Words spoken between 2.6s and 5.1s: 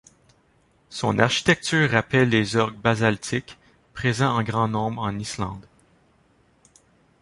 basaltiques, présents en grand nombre